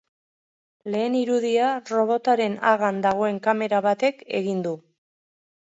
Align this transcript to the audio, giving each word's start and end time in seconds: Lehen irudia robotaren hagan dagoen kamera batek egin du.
Lehen 0.95 1.17
irudia 1.19 1.67
robotaren 1.91 2.57
hagan 2.71 3.05
dagoen 3.07 3.39
kamera 3.49 3.85
batek 3.89 4.29
egin 4.41 4.69
du. 4.69 4.77